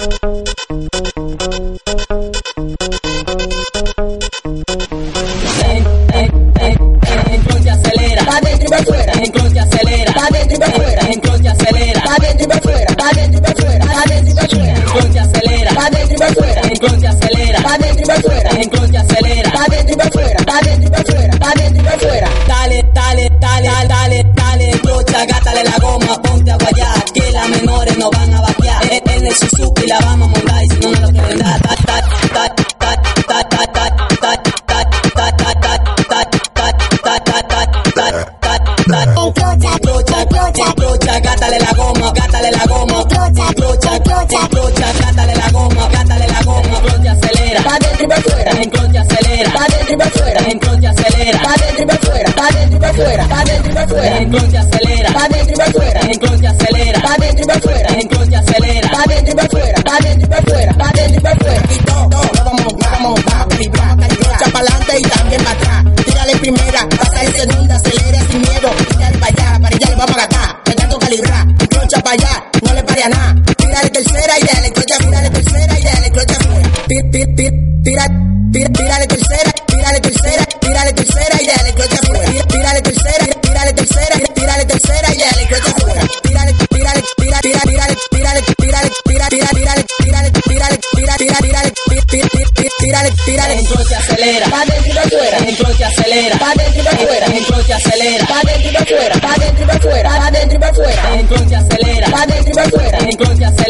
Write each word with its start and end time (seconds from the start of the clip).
Ven, 0.00 0.08
acelera. 7.68 8.24
Pa' 8.24 8.40
dentro 8.40 8.66
y 8.66 8.70
pa' 8.70 8.82
fuera. 8.84 9.12
clocha, 39.80 40.24
clocha, 40.26 40.72
clocha, 40.74 41.20
gátale 41.20 41.58
la 41.58 41.72
goma, 41.76 42.12
gátale 42.12 42.50
la 42.50 42.64
goma, 42.66 43.04
clocha, 43.08 43.54
clocha, 43.54 44.00
clocha, 44.00 44.48
clocha, 44.48 44.92
gátale 45.00 45.34
la 45.34 45.50
goma, 45.50 45.88
gátale 45.88 46.26
la 46.26 46.42
goma, 46.42 46.80
clocha 46.82 47.12
acelera, 47.12 47.62
pa' 47.62 47.78
dentro 47.78 48.04
y 48.04 48.08
pa' 48.08 48.20
fuera, 48.20 48.50
en 48.62 48.70
clocha 48.70 49.00
acelera, 49.00 49.50
pa' 49.52 49.66
dentro 49.68 49.94
y 49.94 49.96
pa' 49.96 50.10
fuera, 50.10 50.40
en 50.40 50.58
clocha 50.58 50.90
acelera, 50.90 51.42
pa' 51.42 51.54
dentro 51.60 51.82
y 51.82 51.86
pa' 51.86 51.98
fuera, 51.98 52.30
pa' 52.32 52.48
dentro 52.54 52.76
y 52.76 52.80
pa' 52.80 52.92
fuera, 52.92 53.28
pa' 53.28 53.44
dentro 53.44 53.70
y 53.70 53.74
pa' 53.74 53.86
fuera, 53.86 54.18
en 54.18 54.30
clocha 54.30 54.60
acelera, 54.60 55.12
pa' 55.12 55.28
dentro 55.28 55.52
y 55.52 55.56
pa' 55.56 55.72
fuera, 55.72 56.00
en 56.00 56.18
clocha 56.18 56.50
acelera, 56.50 57.02
pa' 57.02 57.16
dentro 57.18 57.42
y 57.42 57.46
pa' 57.46 57.60
fuera. 57.60 57.69
tira, 77.10 78.06
tira, 78.52 78.68
tira 78.72 79.06
tercera, 79.06 79.50
tira 79.66 79.92
de 79.92 80.00
tercera, 80.00 80.44
tira 80.60 80.84
de 80.84 80.92
tercera 80.92 81.42
y 81.42 81.46
dale. 81.46 81.72
Tira 82.48 82.74
de 82.74 82.82
tercera, 82.82 83.26
tira 83.42 83.64
de 83.64 83.72
tercera, 83.72 84.16
tira 84.34 84.56
de 84.58 84.64
tercera 84.64 85.14
y 85.14 85.18
dale. 85.18 85.46
Tira 86.22 86.44
de, 86.44 86.52
tira 86.70 86.92
de, 86.94 87.02
tira, 87.16 87.40
tira, 87.40 87.60
tira 87.60 87.86
de, 87.86 87.96
tira 88.10 88.32
de, 88.34 88.42
tira 88.52 88.80
de, 88.80 88.90
tira, 89.04 89.28
tira, 89.28 89.48
tira 89.48 89.74
de, 89.74 89.84
tira 89.98 90.22
de, 90.22 90.30
tira 90.30 90.68
de, 90.68 90.78
tira, 90.96 91.16
tira, 91.16 91.36
tira 91.40 91.62
de, 91.62 91.70
tira, 92.06 92.28
tira 92.78 93.02
de, 93.02 93.10
tira 93.24 93.46
de. 93.48 93.54
Entonces 93.54 93.96
acelera, 93.98 94.48
va 94.48 94.64
dentro 94.64 95.00
afuera. 95.00 95.38
Entonces 95.38 95.86
acelera, 95.86 96.38
va 96.38 96.54
dentro 96.54 96.90
afuera. 96.90 97.26
Entonces 97.26 97.74
acelera, 97.74 98.24
va 98.30 98.40
dentro 98.44 98.80
afuera. 98.80 99.14
Va 99.20 99.34
dentro 99.38 99.72
afuera, 99.72 100.18
va 100.18 100.30
dentro 100.30 100.68
afuera. 100.68 101.14
Entonces 101.14 101.58
acelera, 101.58 102.08
va 102.10 102.26
dentro 102.26 102.62
afuera. 102.62 102.98
Entonces 103.00 103.46
acelera. 103.46 103.69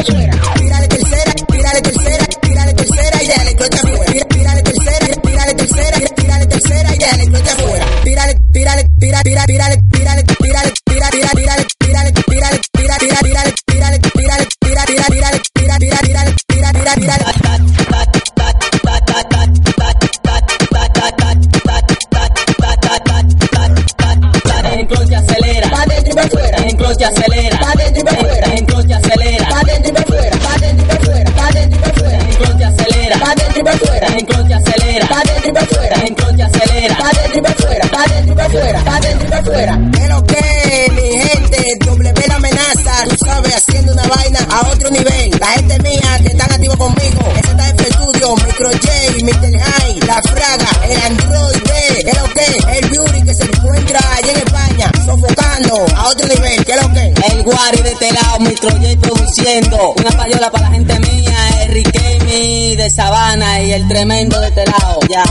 afuera. 0.00 0.32
Tírale 0.56 0.88
tercera, 0.88 1.32
tercera, 1.34 2.24
tercera 2.72 3.22
y 3.22 3.30
afuera. 3.30 4.12
Tercera, 4.62 4.62
tercera, 5.54 6.46
tercera 6.46 6.94
y 6.94 7.48
afuera. 7.48 7.86
Tírale, 8.02 8.34
tírale, 8.52 8.84
tírale, 8.98 9.24
tírale, 9.24 9.76
tírale, 9.92 10.22
tírale, 10.22 10.72
tírale, 10.86 11.12
tírale, 11.12 11.62
tírale, 11.78 12.12
tírale, 12.12 12.12
tírale, 12.12 13.50
tírale, 13.66 13.90
acelera, 25.14 25.70
pa' 25.70 25.86
dentro 25.86 26.12
y 26.12 26.14
pa' 26.14 26.28
fuera, 26.28 26.58
en 26.58 26.76
clutch 26.76 27.02
acelera, 27.02 27.58
dentro 27.76 28.02
y 28.02 28.16
fuera. 28.16 28.49
pa' 35.20 35.32
dentro 35.32 35.50
y 35.50 35.52
pa' 35.52 35.66
acelera, 36.46 36.96
pa' 36.96 37.10
dentro 37.12 37.38
y 37.38 37.42
pa' 37.42 37.54
fuera, 37.54 37.86
pa' 37.88 38.06
dentro 38.08 38.32
y 38.32 38.36
pa' 38.36 38.48
fuera, 38.48 38.84
pa' 38.84 39.90
pero 39.92 40.22
que 40.24 40.99
Guari 57.50 57.82
de 57.82 57.92
este 57.92 58.12
lado, 58.12 58.38
produciendo. 59.00 59.94
Una 59.96 60.10
payola 60.10 60.50
para 60.50 60.68
la 60.68 60.70
gente 60.70 60.98
mía, 61.00 61.48
el 61.62 61.72
Riquemi 61.72 62.76
de 62.76 62.90
Sabana 62.90 63.60
y 63.62 63.72
el 63.72 63.88
tremendo 63.88 64.38
de 64.40 64.48
este 64.48 64.64
lado. 64.66 65.00
Ya. 65.08 65.24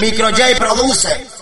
Microjet 0.00 0.58
produce. 0.58 1.41